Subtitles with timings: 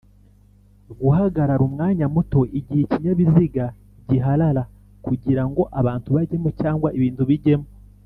[0.99, 3.65] Guhagarara umwanya mutoIgihe ikinyabiziga
[4.09, 4.63] giharara
[5.05, 7.67] kugira ngo abantu bajyemo cg ibintu bijyemo